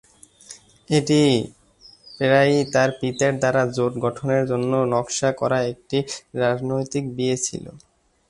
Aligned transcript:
এটি 0.89 1.21
প্রায়শই 2.17 2.63
তার 2.73 2.89
পিতার 2.99 3.33
দ্বারা 3.41 3.61
জোট 3.75 3.93
গঠনের 4.05 4.43
জন্য 4.51 4.71
নকশা 4.93 5.29
করা 5.41 5.59
একটি 5.71 5.97
রাজনৈতিক 6.41 7.03
বিয়ে 7.17 7.37
ছিল। 7.45 7.65